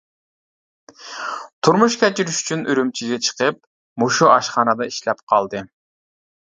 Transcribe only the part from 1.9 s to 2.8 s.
كەچۈرۈش ئۈچۈن